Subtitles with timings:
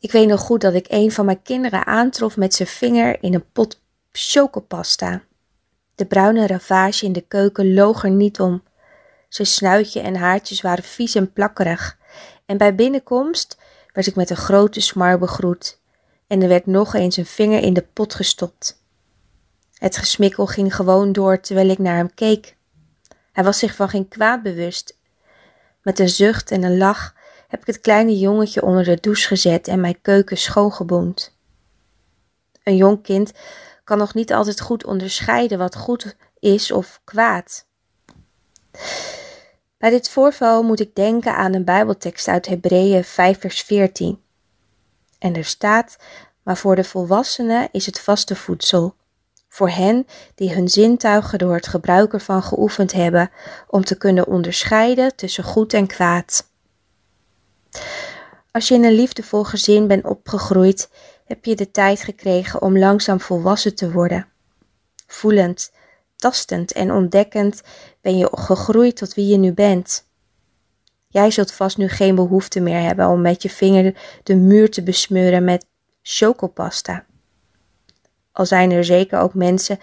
[0.00, 3.34] Ik weet nog goed dat ik een van mijn kinderen aantrof met zijn vinger in
[3.34, 3.80] een pot
[4.12, 5.22] chocopasta.
[5.94, 8.62] De bruine ravage in de keuken loog er niet om.
[9.28, 11.98] Zijn snuitje en haartjes waren vies en plakkerig.
[12.46, 13.58] En bij binnenkomst
[13.92, 15.80] werd ik met een grote smar begroet.
[16.26, 18.82] En er werd nog eens een vinger in de pot gestopt.
[19.74, 22.56] Het gesmikkel ging gewoon door terwijl ik naar hem keek.
[23.32, 24.98] Hij was zich van geen kwaad bewust.
[25.82, 27.14] Met een zucht en een lach
[27.50, 31.38] heb ik het kleine jongetje onder de douche gezet en mijn keuken schoongeboend.
[32.62, 33.32] Een jong kind
[33.84, 37.66] kan nog niet altijd goed onderscheiden wat goed is of kwaad.
[39.78, 44.20] Bij dit voorval moet ik denken aan een Bijbeltekst uit Hebreeën 5 vers 14.
[45.18, 45.96] En er staat,
[46.42, 48.94] maar voor de volwassenen is het vaste voedsel.
[49.48, 53.30] Voor hen die hun zintuigen door het gebruik ervan geoefend hebben
[53.66, 56.49] om te kunnen onderscheiden tussen goed en kwaad.
[58.52, 60.90] Als je in een liefdevol gezin bent opgegroeid,
[61.24, 64.28] heb je de tijd gekregen om langzaam volwassen te worden.
[65.06, 65.72] Voelend,
[66.16, 67.62] tastend en ontdekkend
[68.00, 70.08] ben je gegroeid tot wie je nu bent.
[71.08, 74.82] Jij zult vast nu geen behoefte meer hebben om met je vinger de muur te
[74.82, 75.66] besmeuren met
[76.02, 77.06] chocopasta.
[78.32, 79.78] Al zijn er zeker ook mensen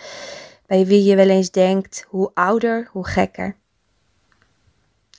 [0.66, 3.56] bij wie je wel eens denkt: hoe ouder, hoe gekker.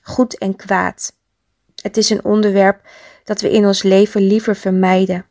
[0.02, 1.17] Goed en kwaad.
[1.82, 2.88] Het is een onderwerp
[3.24, 5.26] dat we in ons leven liever vermijden.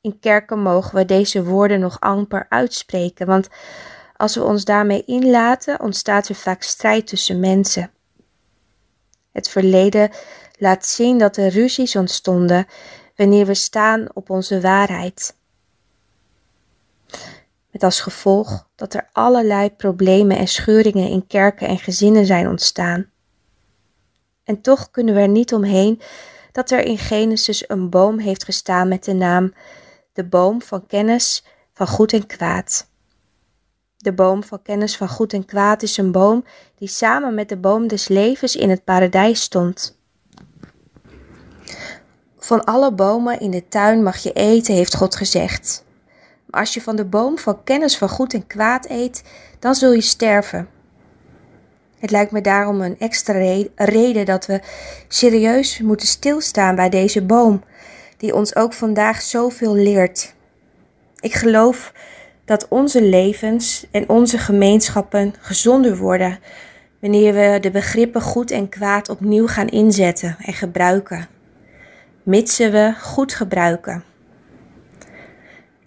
[0.00, 3.48] In kerken mogen we deze woorden nog amper uitspreken, want
[4.16, 7.90] als we ons daarmee inlaten, ontstaat er vaak strijd tussen mensen.
[9.32, 10.10] Het verleden
[10.58, 12.66] laat zien dat er ruzies ontstonden
[13.16, 15.36] wanneer we staan op onze waarheid.
[17.70, 23.10] Met als gevolg dat er allerlei problemen en scheuringen in kerken en gezinnen zijn ontstaan.
[24.48, 26.00] En toch kunnen we er niet omheen
[26.52, 29.52] dat er in Genesis een boom heeft gestaan met de naam
[30.12, 32.88] de boom van kennis van goed en kwaad.
[33.96, 37.56] De boom van kennis van goed en kwaad is een boom die samen met de
[37.56, 39.98] boom des levens in het paradijs stond.
[42.38, 45.84] Van alle bomen in de tuin mag je eten, heeft God gezegd.
[46.46, 49.22] Maar als je van de boom van kennis van goed en kwaad eet,
[49.58, 50.77] dan zul je sterven.
[51.98, 54.60] Het lijkt me daarom een extra reden dat we
[55.08, 57.62] serieus moeten stilstaan bij deze boom,
[58.16, 60.34] die ons ook vandaag zoveel leert.
[61.20, 61.92] Ik geloof
[62.44, 66.38] dat onze levens en onze gemeenschappen gezonder worden
[67.00, 71.28] wanneer we de begrippen goed en kwaad opnieuw gaan inzetten en gebruiken,
[72.22, 74.04] mitsen we goed gebruiken.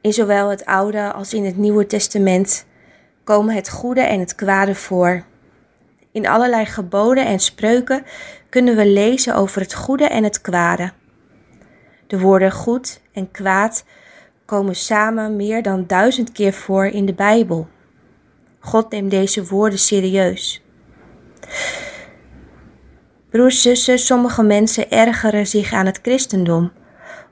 [0.01, 2.65] In zowel het Oude als in het Nieuwe Testament
[3.23, 5.23] komen het goede en het kwade voor.
[6.11, 8.03] In allerlei geboden en spreuken
[8.49, 10.91] kunnen we lezen over het goede en het kwade.
[12.07, 13.85] De woorden goed en kwaad
[14.45, 17.67] komen samen meer dan duizend keer voor in de Bijbel.
[18.59, 20.63] God neemt deze woorden serieus.
[23.29, 26.71] Broers, zussen, sommige mensen ergeren zich aan het christendom,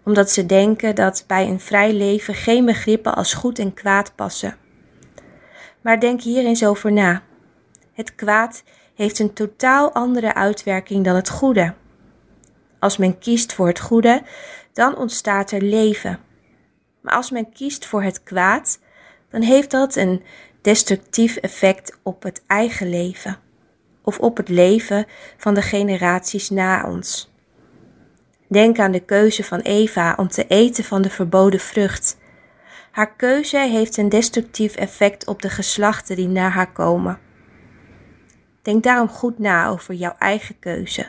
[0.06, 4.56] omdat ze denken dat bij een vrij leven geen begrippen als goed en kwaad passen.
[5.82, 7.22] Maar denk hier eens over na.
[8.00, 8.64] Het kwaad
[8.96, 11.74] heeft een totaal andere uitwerking dan het goede.
[12.80, 14.22] Als men kiest voor het goede,
[14.74, 16.20] dan ontstaat er leven.
[17.02, 18.80] Maar als men kiest voor het kwaad,
[19.30, 20.24] dan heeft dat een
[20.62, 23.38] destructief effect op het eigen leven
[24.04, 25.06] of op het leven
[25.38, 27.32] van de generaties na ons.
[28.48, 32.18] Denk aan de keuze van Eva om te eten van de verboden vrucht.
[32.92, 37.28] Haar keuze heeft een destructief effect op de geslachten die na haar komen.
[38.70, 41.08] Denk daarom goed na over jouw eigen keuze.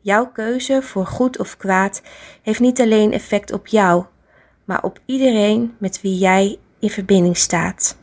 [0.00, 2.02] Jouw keuze voor goed of kwaad
[2.42, 4.04] heeft niet alleen effect op jou,
[4.64, 7.98] maar op iedereen met wie jij in verbinding staat.